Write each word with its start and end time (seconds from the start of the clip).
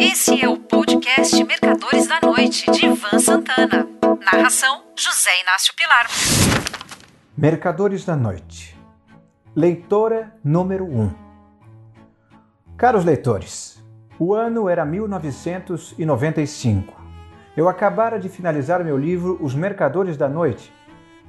Esse 0.00 0.40
é 0.40 0.48
o 0.48 0.56
podcast 0.56 1.42
Mercadores 1.42 2.06
da 2.06 2.20
Noite, 2.22 2.70
de 2.70 2.86
Ivan 2.86 3.18
Santana. 3.18 3.84
Narração: 4.32 4.84
José 4.96 5.30
Inácio 5.42 5.74
Pilar. 5.74 6.06
Mercadores 7.36 8.04
da 8.04 8.14
Noite. 8.14 8.78
Leitora 9.56 10.32
número 10.44 10.84
1. 10.84 11.00
Um. 11.00 11.10
Caros 12.76 13.04
leitores, 13.04 13.82
o 14.20 14.34
ano 14.34 14.68
era 14.68 14.84
1995. 14.84 16.94
Eu 17.56 17.68
acabara 17.68 18.20
de 18.20 18.28
finalizar 18.28 18.84
meu 18.84 18.96
livro 18.96 19.36
Os 19.40 19.52
Mercadores 19.52 20.16
da 20.16 20.28
Noite, 20.28 20.72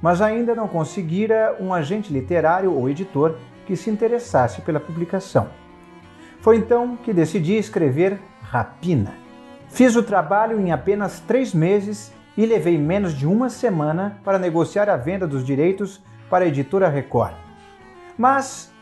mas 0.00 0.22
ainda 0.22 0.54
não 0.54 0.68
conseguira 0.68 1.56
um 1.58 1.74
agente 1.74 2.12
literário 2.12 2.72
ou 2.72 2.88
editor 2.88 3.36
que 3.66 3.74
se 3.74 3.90
interessasse 3.90 4.62
pela 4.62 4.78
publicação. 4.78 5.50
Foi 6.40 6.56
então 6.56 6.96
que 6.96 7.12
decidi 7.12 7.56
escrever 7.58 8.18
Rapina. 8.42 9.12
Fiz 9.68 9.94
o 9.94 10.02
trabalho 10.02 10.58
em 10.58 10.72
apenas 10.72 11.20
três 11.20 11.52
meses 11.52 12.12
e 12.36 12.46
levei 12.46 12.78
menos 12.78 13.14
de 13.14 13.26
uma 13.26 13.50
semana 13.50 14.18
para 14.24 14.38
negociar 14.38 14.88
a 14.88 14.96
venda 14.96 15.26
dos 15.26 15.44
direitos 15.44 16.02
para 16.30 16.44
a 16.44 16.48
editora 16.48 16.88
Record. 16.88 17.34
Mas 18.16 18.72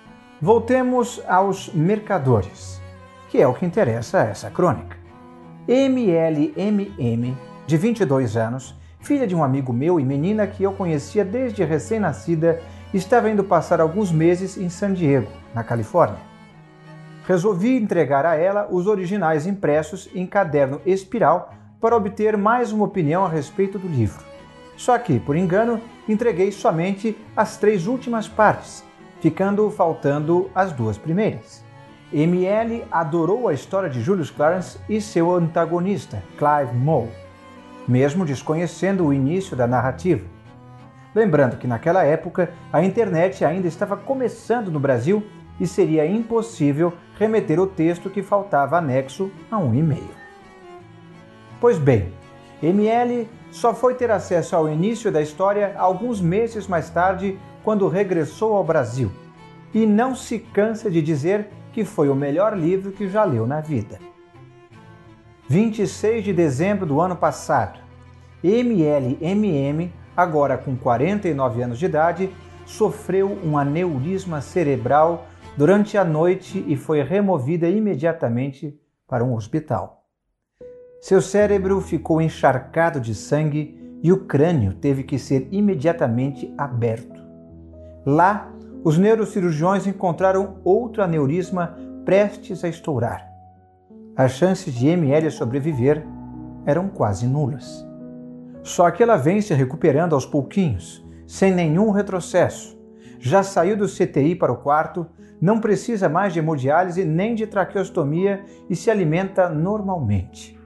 voltemos 0.41 1.21
aos 1.27 1.73
mercadores, 1.75 2.81
que 3.29 3.39
é 3.43 3.47
o 3.47 3.55
que 3.55 3.67
interessa 3.67 4.21
a 4.21 4.25
essa 4.25 4.51
crônica. 4.51 4.97
MLMM, 5.67 7.37
de 7.67 7.77
22 7.77 8.37
anos, 8.37 8.75
filha 9.01 9.27
de 9.27 9.35
um 9.35 9.43
amigo 9.43 9.73
meu 9.73 9.99
e 9.99 10.05
menina 10.05 10.47
que 10.47 10.63
eu 10.63 10.73
conhecia 10.73 11.25
desde 11.25 11.65
recém-nascida, 11.65 12.63
estava 12.95 13.29
indo 13.29 13.43
passar 13.43 13.81
alguns 13.81 14.13
meses 14.13 14.57
em 14.57 14.69
San 14.71 14.95
Diego, 14.95 15.29
na 15.53 15.65
Califórnia 15.65 16.28
resolvi 17.29 17.77
entregar 17.77 18.25
a 18.25 18.37
ela 18.37 18.67
os 18.71 18.87
originais 18.87 19.47
impressos 19.47 20.09
em 20.15 20.27
caderno 20.27 20.81
espiral 20.87 21.53
para 21.79 21.95
obter 21.95 22.39
mais 22.39 22.73
uma 22.73 22.87
opinião 22.87 23.23
a 23.23 23.29
respeito 23.29 23.79
do 23.79 23.87
livro. 23.87 24.25
Só 24.79 24.97
que, 24.99 25.21
por 25.21 25.37
engano, 25.37 25.79
entreguei 26.09 26.51
somente 26.51 27.15
as 27.37 27.59
três 27.59 27.87
últimas 27.87 28.27
partes, 28.27 28.83
ficando 29.21 29.69
faltando 29.69 30.51
as 30.55 30.73
duas 30.73 30.97
primeiras. 30.97 31.63
ML 32.11 32.87
adorou 32.91 33.47
a 33.47 33.53
história 33.53 33.91
de 33.91 34.01
Julius 34.01 34.31
Clarence 34.31 34.79
e 34.89 34.99
seu 34.99 35.31
antagonista, 35.35 36.23
Clive 36.39 36.75
Moe, 36.75 37.11
mesmo 37.87 38.25
desconhecendo 38.25 39.05
o 39.05 39.13
início 39.13 39.55
da 39.55 39.67
narrativa. 39.67 40.25
Lembrando 41.15 41.59
que 41.59 41.67
naquela 41.67 42.05
época 42.05 42.51
a 42.73 42.83
internet 42.83 43.45
ainda 43.45 43.69
estava 43.69 43.99
começando 43.99 44.71
no 44.71 44.81
Brasil 44.81 45.23
e 45.61 45.67
seria 45.67 46.07
impossível 46.07 46.93
remeter 47.19 47.61
o 47.61 47.67
texto 47.67 48.09
que 48.09 48.23
faltava 48.23 48.79
anexo 48.79 49.31
a 49.51 49.59
um 49.59 49.75
e-mail. 49.75 50.11
Pois 51.61 51.79
bem, 51.79 52.13
ML 52.63 53.29
só 53.51 53.75
foi 53.75 53.95
ter 53.95 54.11
acesso 54.11 54.55
ao 54.55 54.69
início 54.69 55.11
da 55.11 55.23
história 55.23 55.75
alguns 55.77 56.21
meses 56.21 56.67
mais 56.67 56.91
tarde, 56.91 57.39
quando 57.65 57.89
regressou 57.89 58.55
ao 58.55 58.65
Brasil, 58.65 59.11
e 59.75 59.85
não 59.87 60.15
se 60.15 60.39
cansa 60.39 60.91
de 60.91 61.03
dizer 61.03 61.49
que 61.73 61.85
foi 61.85 62.09
o 62.09 62.15
melhor 62.15 62.57
livro 62.57 62.93
que 62.93 63.09
já 63.09 63.25
leu 63.25 63.47
na 63.47 63.61
vida. 63.61 63.99
26 65.49 66.25
de 66.25 66.33
dezembro 66.33 66.87
do 66.87 67.01
ano 67.01 67.17
passado, 67.17 67.79
MLMM, 68.43 69.93
agora 70.17 70.57
com 70.59 70.77
49 70.77 71.63
anos 71.63 71.79
de 71.79 71.87
idade, 71.87 72.31
sofreu 72.67 73.39
um 73.43 73.57
aneurisma 73.57 74.41
cerebral 74.41 75.27
durante 75.59 75.99
a 75.99 76.05
noite 76.05 76.65
e 76.69 76.77
foi 76.77 77.03
removida 77.03 77.69
imediatamente 77.69 78.81
para 79.09 79.25
um 79.25 79.35
hospital. 79.35 80.05
Seu 81.01 81.21
cérebro 81.21 81.81
ficou 81.81 82.23
encharcado 82.23 83.01
de 83.01 83.13
sangue 83.13 83.77
e 84.01 84.13
o 84.13 84.25
crânio 84.25 84.75
teve 84.75 85.03
que 85.03 85.19
ser 85.19 85.49
imediatamente 85.51 86.55
aberto. 86.57 87.21
Lá, 88.07 88.49
os 88.85 88.97
neurocirurgiões 88.99 89.85
encontraram 89.85 90.59
outro 90.63 91.03
aneurisma 91.03 91.77
prestes 92.05 92.63
a 92.63 92.69
estourar. 92.69 93.29
As 94.15 94.35
chances 94.35 94.73
de 94.73 94.87
ML 94.87 95.29
sobreviver 95.29 96.07
eram 96.67 96.89
quase 96.89 97.27
nulas. 97.27 97.85
Só 98.63 98.89
que 98.93 99.03
ela 99.03 99.17
vem 99.17 99.41
se 99.41 99.53
recuperando 99.55 100.15
aos 100.15 100.25
pouquinhos, 100.25 101.05
sem 101.27 101.53
nenhum 101.53 101.91
retrocesso. 101.91 102.78
Já 103.19 103.43
saiu 103.43 103.77
do 103.77 103.87
CTI 103.87 104.35
para 104.35 104.53
o 104.53 104.59
quarto 104.59 105.07
não 105.41 105.61
precisa 105.61 106.09
mais 106.09 106.33
de 106.33 106.41
hemodiálise 106.41 107.05
nem 107.05 107.35
de 107.35 107.47
traqueostomia 107.47 108.45
e 108.69 108.75
se 108.75 108.91
alimenta 108.91 109.49
normalmente. 109.49 110.59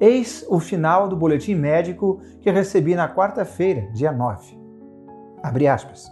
Eis 0.00 0.46
o 0.48 0.58
final 0.58 1.08
do 1.08 1.16
boletim 1.16 1.54
médico 1.54 2.20
que 2.40 2.50
recebi 2.50 2.94
na 2.94 3.12
quarta-feira, 3.12 3.90
dia 3.92 4.12
9. 4.12 4.58
Abre 5.42 5.66
aspas. 5.66 6.10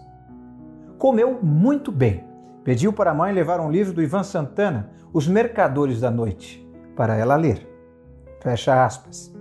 Comeu 0.98 1.38
muito 1.42 1.92
bem. 1.92 2.24
Pediu 2.64 2.92
para 2.92 3.12
a 3.12 3.14
mãe 3.14 3.32
levar 3.32 3.60
um 3.60 3.70
livro 3.70 3.92
do 3.92 4.02
Ivan 4.02 4.24
Santana, 4.24 4.90
Os 5.12 5.28
Mercadores 5.28 6.00
da 6.00 6.10
Noite, 6.10 6.66
para 6.96 7.16
ela 7.16 7.36
ler. 7.36 7.66
Fecha 8.40 8.84
aspas. 8.84 9.32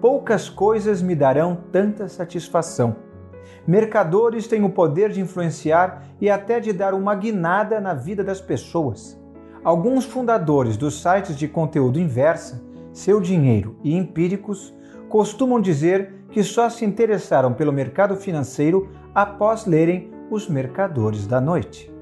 Poucas 0.00 0.48
coisas 0.48 1.00
me 1.00 1.14
darão 1.14 1.56
tanta 1.70 2.08
satisfação 2.08 2.96
Mercadores 3.66 4.46
têm 4.46 4.64
o 4.64 4.70
poder 4.70 5.10
de 5.10 5.20
influenciar 5.20 6.02
e 6.20 6.28
até 6.28 6.60
de 6.60 6.72
dar 6.72 6.94
uma 6.94 7.14
guinada 7.14 7.80
na 7.80 7.94
vida 7.94 8.24
das 8.24 8.40
pessoas. 8.40 9.20
Alguns 9.64 10.04
fundadores 10.04 10.76
dos 10.76 11.00
sites 11.00 11.36
de 11.36 11.46
conteúdo 11.46 12.00
inversa, 12.00 12.62
Seu 12.92 13.20
Dinheiro 13.20 13.76
e 13.82 13.96
Empíricos 13.96 14.74
costumam 15.08 15.60
dizer 15.60 16.14
que 16.30 16.42
só 16.42 16.68
se 16.68 16.84
interessaram 16.84 17.52
pelo 17.52 17.72
mercado 17.72 18.16
financeiro 18.16 18.90
após 19.14 19.66
lerem 19.66 20.10
Os 20.30 20.48
Mercadores 20.48 21.26
da 21.26 21.40
Noite. 21.40 21.92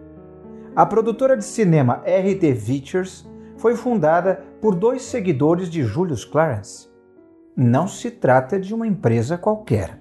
A 0.74 0.86
produtora 0.86 1.36
de 1.36 1.44
cinema 1.44 2.02
RT 2.06 2.54
Features 2.54 3.28
foi 3.56 3.76
fundada 3.76 4.42
por 4.60 4.74
dois 4.74 5.02
seguidores 5.02 5.68
de 5.68 5.82
Julius 5.82 6.24
Clarence. 6.24 6.88
Não 7.54 7.86
se 7.86 8.10
trata 8.10 8.58
de 8.58 8.72
uma 8.72 8.86
empresa 8.86 9.36
qualquer. 9.36 9.99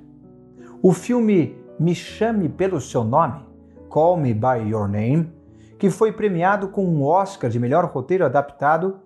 O 0.81 0.93
filme 0.93 1.57
Me 1.77 1.93
Chame 1.93 2.47
Pelo 2.47 2.79
Seu 2.79 3.03
Nome, 3.03 3.45
Call 3.89 4.15
Me 4.15 4.33
By 4.33 4.69
Your 4.69 4.87
Name, 4.87 5.29
que 5.77 5.89
foi 5.89 6.13
premiado 6.13 6.69
com 6.69 6.85
um 6.85 7.03
Oscar 7.03 7.49
de 7.49 7.59
melhor 7.59 7.83
roteiro 7.83 8.23
adaptado, 8.23 9.01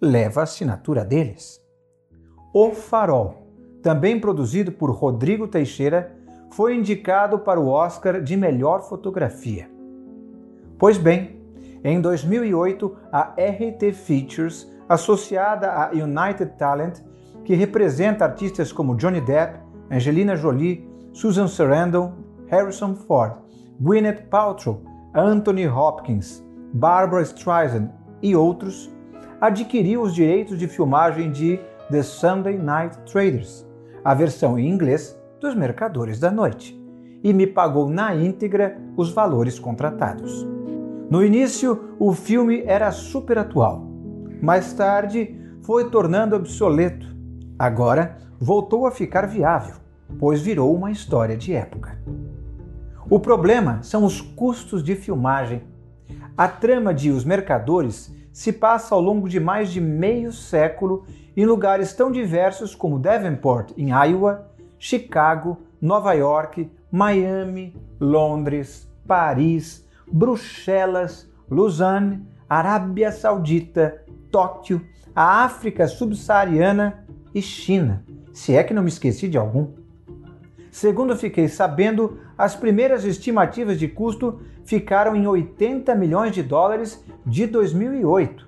leva 0.00 0.40
a 0.40 0.44
assinatura 0.44 1.04
deles. 1.04 1.60
O 2.54 2.70
Farol, 2.70 3.46
também 3.82 4.18
produzido 4.18 4.72
por 4.72 4.90
Rodrigo 4.90 5.46
Teixeira, 5.46 6.16
foi 6.50 6.74
indicado 6.74 7.38
para 7.40 7.60
o 7.60 7.68
Oscar 7.68 8.22
de 8.22 8.34
melhor 8.34 8.88
fotografia. 8.88 9.70
Pois 10.78 10.96
bem, 10.96 11.42
em 11.84 12.00
2008, 12.00 12.96
a 13.12 13.34
RT 13.34 13.92
Features, 13.92 14.66
associada 14.88 15.72
à 15.72 15.90
United 15.90 16.56
Talent, 16.56 17.00
que 17.44 17.54
representa 17.54 18.24
artistas 18.24 18.72
como 18.72 18.96
Johnny 18.96 19.20
Depp, 19.20 19.58
Angelina 19.90 20.34
Jolie, 20.34 20.88
Susan 21.18 21.48
Sarandon, 21.48 22.12
Harrison 22.46 22.94
Ford, 22.94 23.32
Gwyneth 23.80 24.28
Paltrow, 24.30 24.84
Anthony 25.12 25.66
Hopkins, 25.66 26.44
Barbara 26.72 27.22
Streisand 27.22 27.90
e 28.22 28.36
outros, 28.36 28.88
adquiriu 29.40 30.02
os 30.02 30.14
direitos 30.14 30.56
de 30.56 30.68
filmagem 30.68 31.32
de 31.32 31.58
The 31.90 32.04
Sunday 32.04 32.56
Night 32.56 32.96
Traders, 33.10 33.66
a 34.04 34.14
versão 34.14 34.56
em 34.56 34.68
inglês 34.68 35.20
dos 35.40 35.56
Mercadores 35.56 36.20
da 36.20 36.30
Noite, 36.30 36.80
e 37.24 37.32
me 37.32 37.48
pagou 37.48 37.90
na 37.90 38.14
íntegra 38.14 38.78
os 38.96 39.10
valores 39.10 39.58
contratados. 39.58 40.46
No 41.10 41.24
início, 41.24 41.96
o 41.98 42.12
filme 42.12 42.62
era 42.64 42.92
super 42.92 43.38
atual. 43.38 43.84
Mais 44.40 44.72
tarde, 44.72 45.36
foi 45.62 45.90
tornando 45.90 46.36
obsoleto. 46.36 47.08
Agora, 47.58 48.18
voltou 48.38 48.86
a 48.86 48.92
ficar 48.92 49.26
viável 49.26 49.87
pois 50.18 50.40
virou 50.40 50.74
uma 50.74 50.90
história 50.90 51.36
de 51.36 51.52
época. 51.52 51.98
O 53.10 53.18
problema 53.18 53.82
são 53.82 54.04
os 54.04 54.20
custos 54.20 54.82
de 54.82 54.94
filmagem. 54.94 55.62
A 56.36 56.46
trama 56.46 56.92
de 56.92 57.10
Os 57.10 57.24
Mercadores 57.24 58.14
se 58.32 58.52
passa 58.52 58.94
ao 58.94 59.00
longo 59.00 59.28
de 59.28 59.40
mais 59.40 59.70
de 59.70 59.80
meio 59.80 60.32
século 60.32 61.04
em 61.36 61.44
lugares 61.44 61.92
tão 61.92 62.12
diversos 62.12 62.74
como 62.74 62.98
Davenport, 62.98 63.72
em 63.76 63.90
Iowa, 63.90 64.48
Chicago, 64.78 65.58
Nova 65.80 66.12
York, 66.12 66.70
Miami, 66.90 67.74
Londres, 67.98 68.88
Paris, 69.06 69.86
Bruxelas, 70.10 71.28
Lausanne, 71.50 72.26
Arábia 72.48 73.10
Saudita, 73.10 74.02
Tóquio, 74.30 74.84
a 75.14 75.44
África 75.44 75.88
subsaariana 75.88 77.04
e 77.34 77.42
China, 77.42 78.04
se 78.32 78.54
é 78.54 78.62
que 78.62 78.74
não 78.74 78.82
me 78.82 78.88
esqueci 78.88 79.28
de 79.28 79.38
algum. 79.38 79.77
Segundo 80.70 81.16
fiquei 81.16 81.48
sabendo, 81.48 82.18
as 82.36 82.54
primeiras 82.54 83.04
estimativas 83.04 83.78
de 83.78 83.88
custo 83.88 84.40
ficaram 84.64 85.16
em 85.16 85.26
80 85.26 85.94
milhões 85.94 86.32
de 86.32 86.42
dólares 86.42 87.02
de 87.24 87.46
2008. 87.46 88.46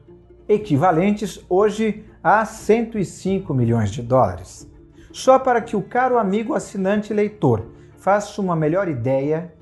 equivalentes 0.49 1.45
hoje 1.49 2.05
a 2.23 2.45
105 2.45 3.55
milhões 3.55 3.91
de 3.91 4.03
dólares. 4.03 4.69
Só 5.13 5.39
para 5.39 5.61
que 5.61 5.77
o 5.77 5.83
caro 5.83 6.19
amigo 6.19 6.55
assinante 6.55 7.15
leitor 7.15 7.67
faça 7.97 8.41
uma 8.41 8.57
melhor 8.57 8.89
ideia, 8.89 9.55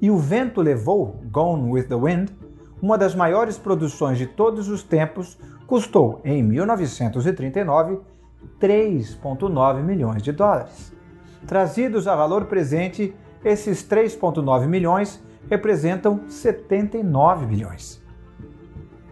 e 0.00 0.10
O 0.10 0.18
Vento 0.18 0.60
Levou, 0.60 1.20
Gone 1.30 1.70
with 1.70 1.84
the 1.84 1.94
Wind, 1.94 2.30
uma 2.80 2.98
das 2.98 3.14
maiores 3.14 3.56
produções 3.56 4.18
de 4.18 4.26
todos 4.26 4.68
os 4.68 4.82
tempos, 4.82 5.38
custou, 5.66 6.20
em 6.24 6.42
1939, 6.42 8.00
3,9 8.60 9.82
milhões 9.82 10.22
de 10.22 10.32
dólares. 10.32 10.92
Trazidos 11.46 12.06
a 12.06 12.14
valor 12.14 12.44
presente, 12.44 13.14
esses 13.44 13.82
3,9 13.82 14.66
milhões 14.66 15.22
representam 15.50 16.28
79 16.28 17.46
bilhões. 17.46 18.00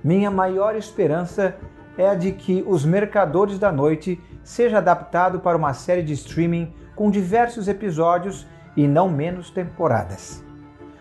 Minha 0.03 0.31
maior 0.31 0.77
esperança 0.77 1.56
é 1.99 2.09
a 2.09 2.15
de 2.15 2.32
que 2.32 2.65
Os 2.67 2.85
Mercadores 2.85 3.59
da 3.59 3.71
Noite 3.71 4.21
seja 4.43 4.79
adaptado 4.79 5.41
para 5.41 5.56
uma 5.56 5.75
série 5.75 6.03
de 6.03 6.12
streaming 6.15 6.73
com 6.97 7.11
diversos 7.11 7.69
episódios 7.69 8.47
e 8.77 8.87
não 8.87 9.09
menos 9.09 9.50
temporadas. 9.50 10.43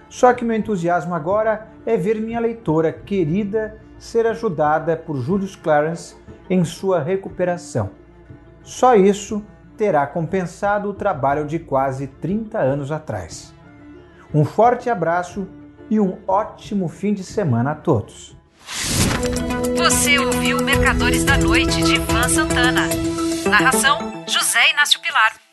Só 0.10 0.34
que 0.34 0.44
meu 0.44 0.58
entusiasmo 0.58 1.14
agora 1.14 1.68
é 1.86 1.96
ver 1.96 2.20
minha 2.20 2.40
leitora 2.40 2.92
querida 2.92 3.80
ser 3.98 4.26
ajudada 4.26 4.98
por 4.98 5.18
Julius 5.18 5.56
Clarence 5.56 6.16
em 6.50 6.66
sua 6.66 7.00
recuperação. 7.02 7.92
Só 8.64 8.96
isso 8.96 9.44
terá 9.80 10.06
compensado 10.06 10.90
o 10.90 10.94
trabalho 10.94 11.46
de 11.46 11.58
quase 11.58 12.06
30 12.06 12.60
anos 12.60 12.92
atrás. 12.92 13.56
Um 14.34 14.44
forte 14.44 14.90
abraço 14.90 15.48
e 15.90 16.02
um 16.02 16.20
ótimo 16.28 16.90
fim 16.90 17.14
de 17.14 17.24
semana 17.24 17.72
a 17.72 17.76
todos. 17.76 18.36
Você 19.78 20.20
ouviu 20.20 20.62
Mercadores 20.62 21.24
da 21.24 21.38
Noite 21.38 21.82
de 21.82 21.96
Ivan 21.96 22.28
Santana. 22.28 22.90
Narração: 23.50 24.26
José 24.28 24.70
Inácio 24.72 25.00
Pilar. 25.00 25.49